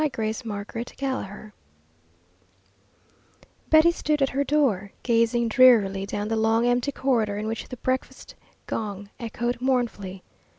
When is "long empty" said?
6.35-6.91